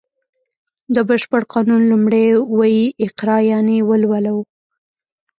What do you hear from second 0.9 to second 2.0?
د بشپړ قانون